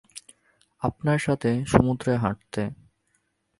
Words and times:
আপনার 0.81 1.19
সাথে 1.19 1.49
সমুদ্রে 1.65 2.13
হাঁটতে। 2.17 2.61